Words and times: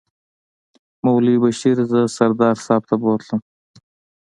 مولوي 1.03 1.37
بشیر 1.43 1.77
زه 1.91 1.99
سردار 2.17 2.55
صاحب 2.65 2.83
ته 2.89 2.95
بوتلم. 3.01 3.41